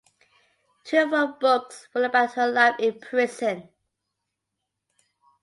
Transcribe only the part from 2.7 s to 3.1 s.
in